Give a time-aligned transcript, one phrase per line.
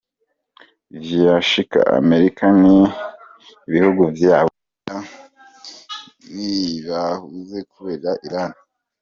[1.05, 4.97] Vyoshika Amerika n'ibihugu vya bulaya
[6.31, 8.59] ntibahuze kubera Irani?.